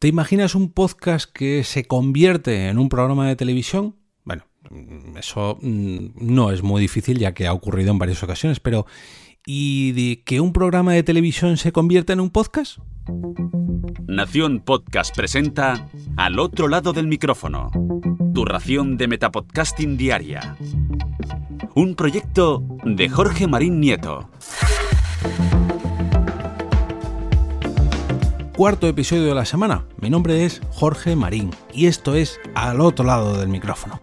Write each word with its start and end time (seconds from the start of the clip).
¿Te 0.00 0.06
imaginas 0.06 0.54
un 0.54 0.70
podcast 0.70 1.28
que 1.28 1.64
se 1.64 1.84
convierte 1.84 2.68
en 2.68 2.78
un 2.78 2.88
programa 2.88 3.26
de 3.26 3.34
televisión? 3.34 3.96
Bueno, 4.22 4.44
eso 5.18 5.58
mm, 5.60 6.10
no 6.20 6.52
es 6.52 6.62
muy 6.62 6.80
difícil 6.80 7.18
ya 7.18 7.34
que 7.34 7.48
ha 7.48 7.52
ocurrido 7.52 7.90
en 7.90 7.98
varias 7.98 8.22
ocasiones, 8.22 8.60
pero 8.60 8.86
¿y 9.44 9.90
de 9.92 10.22
que 10.22 10.40
un 10.40 10.52
programa 10.52 10.92
de 10.92 11.02
televisión 11.02 11.56
se 11.56 11.72
convierta 11.72 12.12
en 12.12 12.20
un 12.20 12.30
podcast? 12.30 12.78
Nación 14.06 14.60
Podcast 14.60 15.16
presenta 15.16 15.88
Al 16.16 16.38
otro 16.38 16.68
lado 16.68 16.92
del 16.92 17.08
micrófono, 17.08 17.68
tu 18.32 18.44
ración 18.44 18.98
de 18.98 19.08
Metapodcasting 19.08 19.96
Diaria. 19.96 20.56
Un 21.74 21.96
proyecto 21.96 22.62
de 22.84 23.08
Jorge 23.08 23.48
Marín 23.48 23.80
Nieto. 23.80 24.30
Cuarto 28.58 28.88
episodio 28.88 29.26
de 29.26 29.36
la 29.36 29.44
semana. 29.44 29.84
Mi 30.00 30.10
nombre 30.10 30.44
es 30.44 30.60
Jorge 30.70 31.14
Marín 31.14 31.50
y 31.72 31.86
esto 31.86 32.16
es 32.16 32.40
Al 32.56 32.80
otro 32.80 33.04
lado 33.04 33.38
del 33.38 33.48
micrófono. 33.48 34.02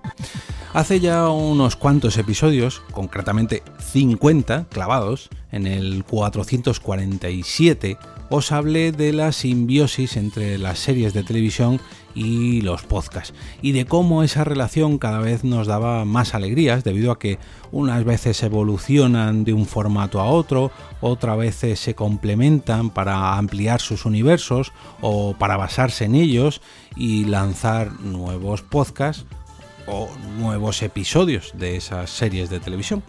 Hace 0.75 0.99
ya 0.99 1.29
unos 1.29 1.77
cuantos 1.77 2.17
episodios, 2.17 2.81
concretamente 2.91 3.63
50 3.79 4.65
clavados, 4.65 5.29
en 5.53 5.67
el 5.67 6.03
447 6.03 7.97
os 8.29 8.51
hablé 8.51 8.91
de 8.91 9.13
la 9.13 9.31
simbiosis 9.31 10.17
entre 10.17 10.57
las 10.57 10.79
series 10.79 11.13
de 11.13 11.23
televisión 11.23 11.79
y 12.13 12.59
los 12.59 12.83
podcasts 12.83 13.33
y 13.61 13.71
de 13.71 13.85
cómo 13.85 14.21
esa 14.21 14.43
relación 14.43 14.97
cada 14.97 15.19
vez 15.19 15.45
nos 15.45 15.65
daba 15.65 16.03
más 16.03 16.35
alegrías 16.35 16.83
debido 16.83 17.13
a 17.13 17.19
que 17.19 17.39
unas 17.71 18.03
veces 18.03 18.43
evolucionan 18.43 19.45
de 19.45 19.53
un 19.53 19.67
formato 19.67 20.19
a 20.19 20.25
otro, 20.25 20.71
otras 20.99 21.37
veces 21.37 21.79
se 21.79 21.95
complementan 21.95 22.89
para 22.89 23.37
ampliar 23.37 23.79
sus 23.79 24.03
universos 24.03 24.73
o 24.99 25.37
para 25.39 25.55
basarse 25.55 26.03
en 26.03 26.15
ellos 26.15 26.61
y 26.97 27.23
lanzar 27.23 28.01
nuevos 28.01 28.61
podcasts 28.61 29.25
o 29.87 30.09
nuevos 30.37 30.81
episodios 30.81 31.51
de 31.55 31.75
esas 31.75 32.09
series 32.09 32.49
de 32.49 32.59
televisión. 32.59 33.03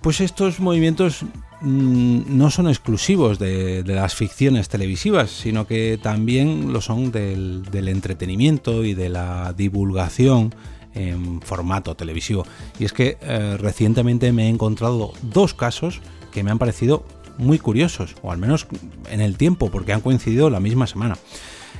Pues 0.00 0.20
estos 0.20 0.60
movimientos 0.60 1.24
mm, 1.60 2.36
no 2.36 2.50
son 2.50 2.68
exclusivos 2.68 3.38
de, 3.38 3.82
las 3.84 4.14
ficciones 4.14 4.68
televisivas, 4.68 5.30
sino 5.30 5.66
que 5.66 5.98
también 6.00 6.72
lo 6.72 6.80
son 6.80 7.10
del, 7.10 7.64
entretenimiento 7.72 8.84
y 8.84 8.94
de 8.94 9.08
la 9.08 9.52
divulgación 9.56 10.54
en 10.94 11.40
formato 11.42 11.96
televisivo. 11.96 12.46
Y 12.78 12.84
es 12.84 12.92
que 12.92 13.18
eh, 13.20 13.56
recientemente 13.58 14.32
me 14.32 14.46
he 14.46 14.48
encontrado 14.48 15.12
dos 15.22 15.54
casos 15.54 16.00
que 16.32 16.44
me 16.44 16.50
han 16.50 16.58
parecido 16.58 17.04
muy 17.38 17.58
curiosos, 17.58 18.14
o 18.22 18.32
al 18.32 18.38
menos 18.38 18.66
en 19.10 19.20
el 19.20 19.36
tiempo, 19.36 19.70
porque 19.70 19.92
han 19.92 20.00
coincidido 20.00 20.50
la 20.50 20.60
misma 20.60 20.86
semana. 20.86 21.16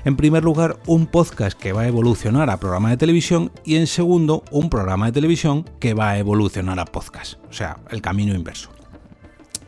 En 0.09 0.17
primer 0.17 0.42
lugar, 0.42 0.81
un 0.87 1.06
podcast 1.06 1.61
que 1.61 1.75
va 1.75 1.83
a 1.83 1.87
evolucionar 1.87 2.48
a 2.48 2.56
programa 2.56 2.89
de 2.89 2.97
televisión 2.97 3.53
y 3.62 3.77
en 3.77 3.87
segundo, 3.87 4.42
un 4.51 4.70
programa 4.70 5.05
de 5.05 5.12
televisión 5.12 5.67
que 5.81 5.92
va 5.92 6.09
a 6.09 6.19
evolucionar 6.19 6.81
a 6.81 6.87
podcast, 6.87 7.34
o 7.51 7.53
sea, 7.53 7.81
el 7.91 8.01
camino 8.01 8.34
inverso. 8.34 8.70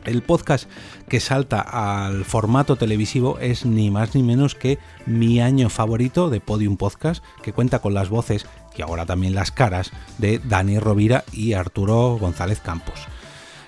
El 0.03 0.23
podcast 0.23 0.67
que 1.07 1.19
salta 1.19 1.61
al 1.61 2.25
formato 2.25 2.75
televisivo 2.75 3.37
es 3.37 3.67
ni 3.67 3.91
más 3.91 4.15
ni 4.15 4.23
menos 4.23 4.55
que 4.55 4.79
mi 5.05 5.39
año 5.39 5.69
favorito 5.69 6.31
de 6.31 6.41
Podium 6.41 6.75
Podcast, 6.75 7.23
que 7.43 7.53
cuenta 7.53 7.77
con 7.77 7.93
las 7.93 8.09
voces 8.09 8.47
y 8.75 8.81
ahora 8.81 9.05
también 9.05 9.35
las 9.35 9.51
caras 9.51 9.91
de 10.17 10.39
Dani 10.39 10.79
Rovira 10.79 11.23
y 11.31 11.53
Arturo 11.53 12.17
González 12.19 12.61
Campos. 12.61 13.07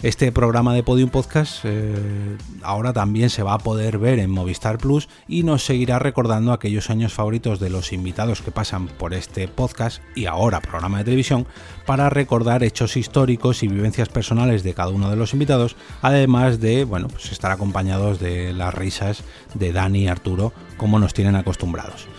Este 0.04 0.34
programa 0.34 0.74
de 0.74 0.84
Podium 0.84 1.10
Podcast 1.10 1.62
eh, 1.64 2.38
ahora 2.62 2.92
también 2.92 3.30
se 3.30 3.42
va 3.42 3.54
a 3.54 3.58
poder 3.58 4.00
ver 4.00 4.20
en 4.20 4.32
Movistar 4.32 4.78
Plus 4.78 5.08
y 5.30 5.44
nos 5.44 5.64
seguirá 5.64 5.98
recordando 5.98 6.52
aquellos 6.52 6.90
años 6.90 7.14
favoritos 7.14 7.62
de 7.62 7.70
los 7.70 7.94
invitados 7.94 8.42
que 8.42 8.52
pasan 8.52 8.88
por 8.88 9.14
este 9.14 9.48
podcast 9.48 10.04
y 10.14 10.26
ahora 10.26 10.60
programa 10.60 10.98
de 10.98 11.06
televisión 11.06 11.48
para 11.86 12.10
recordar 12.10 12.66
hechos 12.66 12.98
históricos 12.98 13.64
y 13.64 13.70
vivencias 13.70 14.10
personales 14.10 14.62
de 14.64 14.74
cada 14.74 14.90
uno 14.90 15.10
de 15.10 15.16
los 15.16 15.32
invitados, 15.32 15.78
además 16.02 16.60
de 16.60 16.84
bueno, 16.84 17.08
pues 17.08 17.32
estar 17.32 17.52
acompañados 17.52 18.20
de 18.20 18.52
las 18.52 18.74
risas 18.74 19.24
de 19.54 19.72
Dani 19.72 20.04
y 20.04 20.08
Arturo 20.10 20.52
como 20.76 21.00
nos 21.00 21.14
tienen 21.14 21.38
acostumbrados. 21.38 22.10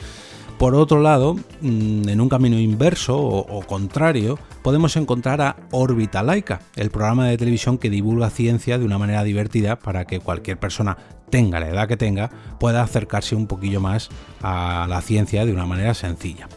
Por 0.59 0.77
otro 0.77 1.01
lado, 1.01 1.35
mm, 1.35 2.09
en 2.09 2.21
un 2.21 2.29
camino 2.29 2.59
inverso 2.59 3.19
o, 3.19 3.61
contrario, 3.67 4.39
podemos 4.63 4.97
encontrar 4.97 5.41
a 5.41 5.57
Órbita 5.73 6.23
Laica, 6.23 6.61
el 6.77 6.91
programa 6.91 7.27
de 7.27 7.37
televisión 7.37 7.77
que 7.77 7.91
divulga 7.91 8.31
ciencia 8.31 8.79
de 8.79 8.85
una 8.85 8.97
manera 8.97 9.25
divertida 9.25 9.77
para 9.77 10.05
que 10.05 10.21
cualquier 10.21 10.59
persona, 10.59 10.97
tenga 11.31 11.59
la 11.59 11.69
edad 11.69 11.89
que 11.89 11.97
tenga, 11.97 12.31
pueda 12.61 12.83
acercarse 12.83 13.35
un 13.35 13.49
poquillo 13.49 13.81
más 13.81 14.09
a 14.43 14.87
la 14.89 15.01
ciencia 15.01 15.45
de 15.45 15.53
una 15.53 15.67
manera 15.67 15.93
sencilla. 15.93 16.49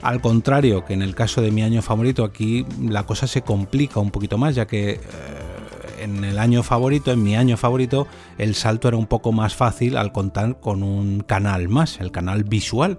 Al 0.00 0.20
contrario 0.20 0.84
que 0.84 0.94
en 0.94 1.02
el 1.02 1.14
caso 1.14 1.42
de 1.42 1.50
mi 1.50 1.62
año 1.62 1.82
favorito, 1.82 2.24
aquí 2.24 2.66
la 2.80 3.04
cosa 3.04 3.26
se 3.26 3.42
complica 3.42 4.00
un 4.00 4.10
poquito 4.10 4.38
más, 4.38 4.54
ya 4.54 4.66
que... 4.66 5.00
En 6.04 6.22
el 6.22 6.38
año 6.38 6.62
favorito, 6.62 7.12
en 7.12 7.22
mi 7.22 7.34
año 7.34 7.56
favorito, 7.56 8.06
el 8.36 8.54
salto 8.54 8.88
era 8.88 8.98
un 8.98 9.06
poco 9.06 9.32
más 9.32 9.54
fácil 9.54 9.96
al 9.96 10.12
contar 10.12 10.60
con 10.60 10.82
un 10.82 11.20
canal 11.20 11.70
más, 11.70 11.98
el 11.98 12.10
canal 12.10 12.44
visual. 12.44 12.98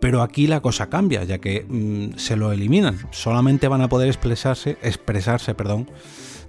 Pero 0.00 0.22
aquí 0.22 0.46
la 0.46 0.62
cosa 0.62 0.88
cambia, 0.88 1.22
ya 1.24 1.36
que 1.36 1.66
mm, 1.68 2.16
se 2.16 2.34
lo 2.34 2.52
eliminan. 2.52 2.98
Solamente 3.10 3.68
van 3.68 3.82
a 3.82 3.90
poder 3.90 4.08
expresarse, 4.08 4.78
expresarse 4.80 5.54
perdón, 5.54 5.90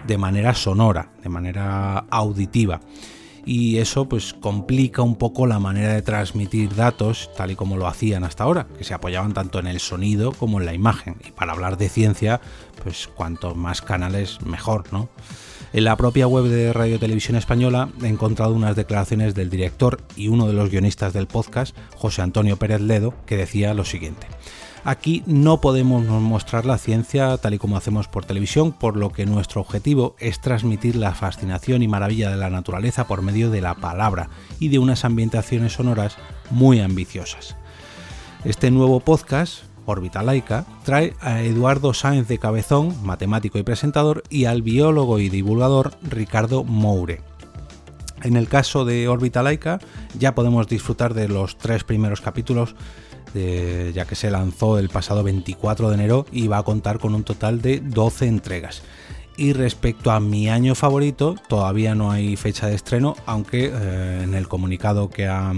de 0.08 0.18
manera 0.18 0.56
sonora, 0.56 1.12
de 1.22 1.28
manera 1.28 1.98
auditiva 2.10 2.80
y 3.48 3.78
eso 3.78 4.10
pues 4.10 4.34
complica 4.34 5.02
un 5.02 5.16
poco 5.16 5.48
la 5.48 5.58
manera 5.58 5.94
de 5.94 6.02
transmitir 6.02 6.76
datos 6.76 7.30
tal 7.38 7.52
y 7.52 7.56
como 7.56 7.78
lo 7.78 7.88
hacían 7.88 8.26
hasta 8.26 8.44
ahora, 8.44 8.68
que 8.78 8.84
se 8.84 8.94
apoyaban 8.94 9.34
tanto 9.34 9.60
en 9.60 9.68
el 9.68 9.80
sonido 9.80 10.34
como 10.34 10.60
en 10.60 10.66
la 10.66 10.74
imagen. 10.74 11.16
Y 11.26 11.32
para 11.32 11.54
hablar 11.54 11.78
de 11.78 11.88
ciencia, 11.88 12.42
pues 12.84 13.08
cuanto 13.08 13.56
más 13.56 13.82
canales 13.82 14.42
mejor, 14.42 14.92
¿no? 14.92 15.08
En 15.74 15.84
la 15.84 15.98
propia 15.98 16.28
web 16.28 16.46
de 16.46 16.72
Radio 16.72 16.98
Televisión 16.98 17.36
Española 17.36 17.90
he 18.02 18.08
encontrado 18.08 18.54
unas 18.54 18.78
declaraciones 18.78 19.36
del 19.36 19.50
director 19.50 20.02
y 20.16 20.30
uno 20.30 20.48
de 20.48 20.54
los 20.54 20.70
guionistas 20.70 21.12
del 21.12 21.28
podcast, 21.28 21.76
José 21.98 22.22
Antonio 22.22 22.56
Pérez 22.56 22.80
Ledo, 22.80 23.14
que 23.26 23.36
decía 23.36 23.74
lo 23.74 23.84
siguiente. 23.84 24.28
Aquí 24.86 25.24
no 25.26 25.60
podemos 25.60 26.06
mostrar 26.06 26.66
la 26.66 26.78
ciencia 26.78 27.38
tal 27.38 27.54
y 27.54 27.58
como 27.58 27.76
hacemos 27.76 28.08
por 28.08 28.24
televisión, 28.24 28.72
por 28.72 28.96
lo 28.96 29.12
que 29.12 29.26
nuestro 29.26 29.60
objetivo 29.60 30.16
es 30.20 30.40
transmitir 30.40 30.96
la 30.96 31.14
fascinación 31.14 31.84
y 31.84 31.90
maravilla 31.90 32.30
de 32.30 32.38
la 32.38 32.50
naturaleza 32.50 33.06
por 33.06 33.22
medio 33.22 33.52
de 33.52 33.60
la 33.60 33.76
palabra 33.76 34.30
y 34.62 34.70
de 34.70 34.80
unas 34.80 35.04
ambientaciones 35.04 35.74
sonoras 35.74 36.16
muy 36.50 36.80
ambiciosas. 36.80 37.58
Este 38.46 38.72
nuevo 38.72 39.02
podcast 39.02 39.64
Órbita 39.88 40.22
Laica, 40.22 40.66
trae 40.84 41.16
a 41.20 41.42
Eduardo 41.42 41.94
Sáenz 41.94 42.28
de 42.28 42.38
Cabezón, 42.38 42.96
matemático 43.04 43.58
y 43.58 43.64
presentador, 43.64 44.22
y 44.30 44.46
al 44.46 44.62
biólogo 44.62 45.18
y 45.18 45.30
divulgador 45.30 45.94
Ricardo 46.04 46.64
Moure. 46.64 47.22
En 48.22 48.36
el 48.36 48.48
caso 48.48 48.86
de 48.86 49.08
Órbita 49.08 49.42
Laica 49.42 49.80
ya 50.18 50.36
podemos 50.36 50.68
disfrutar 50.68 51.14
de 51.14 51.28
los 51.28 51.58
tres 51.58 51.84
primeros 51.84 52.22
capítulos 52.22 52.76
ya 53.94 54.06
que 54.06 54.16
se 54.16 54.32
lanzó 54.32 54.80
el 54.80 54.90
pasado 54.90 55.24
24 55.24 55.90
de 55.90 55.96
enero 55.96 56.26
y 56.32 56.48
va 56.48 56.60
a 56.60 56.64
contar 56.64 57.00
con 57.00 57.14
un 57.14 57.24
total 57.24 57.62
de 57.62 57.80
12 57.80 58.28
entregas. 58.28 58.82
Y 59.40 59.54
respecto 59.54 60.10
a 60.10 60.20
mi 60.20 60.50
año 60.50 60.74
favorito, 60.74 61.36
todavía 61.48 61.94
no 61.94 62.10
hay 62.10 62.36
fecha 62.38 62.66
de 62.66 62.74
estreno, 62.74 63.16
aunque 63.28 63.72
eh, 63.72 64.22
en 64.24 64.34
el 64.34 64.48
comunicado 64.48 65.12
que 65.12 65.28
ha, 65.28 65.54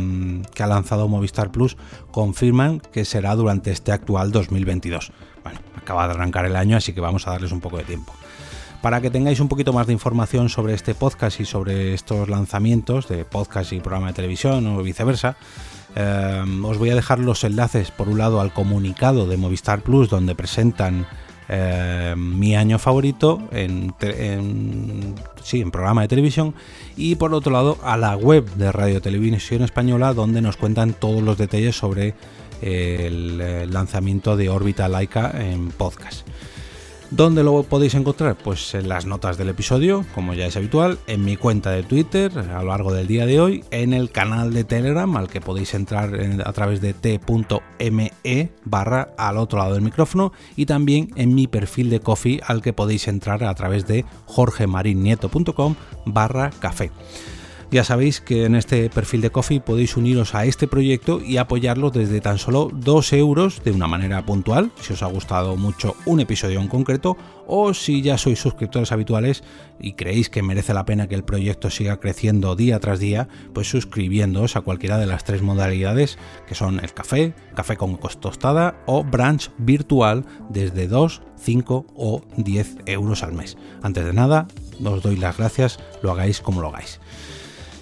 que 0.54 0.64
ha 0.64 0.68
lanzado 0.68 1.08
Movistar 1.08 1.50
Plus 1.50 1.78
confirman 2.12 2.82
que 2.82 3.06
será 3.06 3.36
durante 3.36 3.72
este 3.72 3.94
actual 3.94 4.34
2022. 4.34 5.14
Bueno, 5.46 5.62
acaba 5.78 6.08
de 6.08 6.14
arrancar 6.14 6.46
el 6.46 6.58
año, 6.58 6.76
así 6.76 6.92
que 6.92 7.00
vamos 7.00 7.26
a 7.26 7.32
darles 7.32 7.54
un 7.54 7.62
poco 7.62 7.78
de 7.78 7.86
tiempo. 7.86 8.14
Para 8.82 9.00
que 9.00 9.10
tengáis 9.10 9.40
un 9.40 9.48
poquito 9.48 9.72
más 9.72 9.88
de 9.88 9.94
información 9.94 10.50
sobre 10.50 10.74
este 10.74 10.94
podcast 10.94 11.40
y 11.40 11.46
sobre 11.46 11.94
estos 11.94 12.28
lanzamientos 12.28 13.08
de 13.08 13.24
podcast 13.24 13.72
y 13.72 13.80
programa 13.80 14.08
de 14.08 14.14
televisión 14.14 14.68
o 14.68 14.84
viceversa, 14.84 15.38
eh, 15.96 16.44
os 16.64 16.78
voy 16.78 16.90
a 16.90 16.96
dejar 16.96 17.20
los 17.20 17.46
enlaces 17.46 17.92
por 17.92 18.10
un 18.10 18.18
lado 18.18 18.42
al 18.42 18.54
comunicado 18.54 19.26
de 19.26 19.38
Movistar 19.38 19.82
Plus 19.82 20.10
donde 20.10 20.36
presentan 20.36 21.08
eh, 21.50 22.14
mi 22.16 22.56
año 22.56 22.80
favorito 22.80 23.42
en, 23.52 23.94
sí, 25.44 25.62
en 25.62 25.72
programa 25.72 26.04
de 26.04 26.08
televisión 26.08 26.54
y 26.96 27.16
por 27.16 27.34
otro 27.34 27.52
lado 27.52 27.78
a 27.84 27.98
la 27.98 28.16
web 28.16 28.46
de 28.56 28.72
Radio 28.72 29.02
Televisión 29.02 29.64
Española 29.64 30.14
donde 30.14 30.42
nos 30.42 30.58
cuentan 30.58 30.94
todos 30.94 31.22
los 31.24 31.38
detalles 31.38 31.76
sobre 31.76 32.14
el 32.62 33.72
lanzamiento 33.72 34.38
de 34.38 34.50
Órbita 34.50 34.88
Laika 34.88 35.32
en 35.40 35.70
podcast. 35.70 36.28
¿Dónde 37.12 37.44
lo 37.44 37.64
podéis 37.64 37.96
encontrar? 37.96 38.38
Pues 38.38 38.76
en 38.76 38.88
las 38.88 39.08
notas 39.08 39.36
del 39.36 39.50
episodio, 39.50 40.06
como 40.14 40.36
ya 40.36 40.46
es 40.46 40.56
habitual, 40.56 41.00
en 41.08 41.26
mi 41.26 41.38
cuenta 41.38 41.72
de 41.72 41.82
Twitter 41.82 42.32
a 42.38 42.62
lo 42.62 42.70
largo 42.70 42.94
del 42.94 43.08
día 43.08 43.26
de 43.26 43.40
hoy, 43.40 43.64
en 43.72 43.94
el 43.94 44.12
canal 44.12 44.54
de 44.54 44.64
Telegram 44.64 45.18
al 45.18 45.28
que 45.28 45.42
podéis 45.42 45.74
entrar 45.74 46.14
a 46.46 46.54
través 46.54 46.82
de 46.82 46.94
t.me 46.94 48.52
barra 48.64 49.10
al 49.18 49.38
otro 49.38 49.58
lado 49.58 49.74
del 49.74 49.82
micrófono 49.82 50.34
y 50.56 50.68
también 50.68 51.10
en 51.16 51.34
mi 51.34 51.48
perfil 51.48 51.90
de 51.90 52.00
Coffee 52.00 52.42
al 52.46 52.62
que 52.62 52.74
podéis 52.74 53.08
entrar 53.08 53.44
a 53.44 53.56
través 53.56 53.88
de 53.88 54.06
jorgemarinieto.com 54.26 55.76
barra 56.06 56.52
café. 56.60 56.92
Ya 57.72 57.84
sabéis 57.84 58.20
que 58.20 58.46
en 58.46 58.56
este 58.56 58.90
perfil 58.90 59.22
de 59.22 59.30
Coffee 59.30 59.60
podéis 59.60 59.96
uniros 59.96 60.34
a 60.34 60.46
este 60.46 60.68
proyecto 60.68 61.22
y 61.22 61.38
apoyarlo 61.38 61.92
desde 61.92 62.20
tan 62.20 62.40
solo 62.40 62.72
2 62.74 63.14
euros 63.14 63.64
de 63.64 63.72
una 63.72 63.88
manera 63.88 64.26
puntual, 64.26 64.72
si 64.82 64.94
os 64.94 65.04
ha 65.04 65.06
gustado 65.06 65.56
mucho 65.56 65.96
un 66.08 66.20
episodio 66.20 66.62
en 66.62 66.68
concreto, 66.68 67.16
o 67.46 67.76
si 67.76 68.02
ya 68.02 68.18
sois 68.18 68.40
suscriptores 68.40 68.92
habituales 68.92 69.44
y 69.80 69.94
creéis 69.94 70.32
que 70.32 70.42
merece 70.42 70.74
la 70.74 70.86
pena 70.86 71.08
que 71.08 71.14
el 71.14 71.24
proyecto 71.24 71.70
siga 71.70 72.00
creciendo 72.00 72.56
día 72.56 72.80
tras 72.80 73.00
día, 73.00 73.28
pues 73.54 73.70
suscribiéndoos 73.70 74.56
a 74.56 74.62
cualquiera 74.62 74.98
de 74.98 75.06
las 75.06 75.24
tres 75.24 75.44
modalidades 75.44 76.18
que 76.48 76.56
son 76.56 76.80
el 76.80 76.92
café, 76.92 77.36
café 77.54 77.78
con 77.78 78.00
tostada 78.00 78.82
o 78.88 79.04
branch 79.04 79.52
virtual 79.60 80.26
desde 80.50 80.88
2, 80.88 81.22
5 81.38 81.86
o 81.96 82.24
10 82.36 82.78
euros 82.88 83.22
al 83.22 83.34
mes. 83.34 83.58
Antes 83.84 84.06
de 84.06 84.14
nada, 84.14 84.48
os 84.84 85.04
doy 85.04 85.18
las 85.18 85.38
gracias, 85.38 85.80
lo 86.02 86.12
hagáis 86.12 86.42
como 86.42 86.62
lo 86.62 86.70
hagáis. 86.70 87.00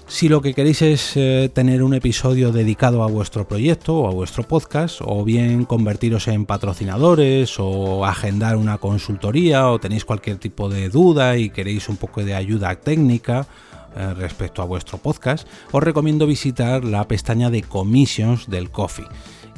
Si 0.08 0.30
lo 0.30 0.40
que 0.40 0.54
queréis 0.54 0.80
es 0.80 1.12
eh, 1.16 1.50
tener 1.52 1.82
un 1.82 1.92
episodio 1.92 2.50
dedicado 2.50 3.02
a 3.04 3.08
vuestro 3.08 3.46
proyecto 3.46 3.98
o 3.98 4.08
a 4.08 4.10
vuestro 4.10 4.42
podcast, 4.42 5.00
o 5.04 5.22
bien 5.22 5.66
convertiros 5.66 6.28
en 6.28 6.46
patrocinadores 6.46 7.56
o 7.58 8.06
agendar 8.06 8.56
una 8.56 8.78
consultoría 8.78 9.68
o 9.68 9.78
tenéis 9.78 10.06
cualquier 10.06 10.38
tipo 10.38 10.70
de 10.70 10.88
duda 10.88 11.36
y 11.36 11.50
queréis 11.50 11.90
un 11.90 11.98
poco 11.98 12.24
de 12.24 12.34
ayuda 12.34 12.74
técnica 12.76 13.46
eh, 13.94 14.14
respecto 14.14 14.62
a 14.62 14.64
vuestro 14.64 14.96
podcast, 14.96 15.46
os 15.72 15.82
recomiendo 15.82 16.26
visitar 16.26 16.84
la 16.84 17.06
pestaña 17.06 17.50
de 17.50 17.62
commissions 17.62 18.48
del 18.48 18.70
Coffee. 18.70 19.06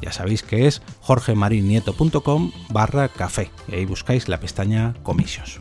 Ya 0.02 0.10
sabéis 0.10 0.42
que 0.42 0.66
es 0.66 0.82
jorgemarinieto.com 1.00 2.52
barra 2.70 3.08
café 3.08 3.50
y 3.68 3.76
ahí 3.76 3.84
buscáis 3.84 4.28
la 4.28 4.40
pestaña 4.40 4.94
commissions. 5.04 5.60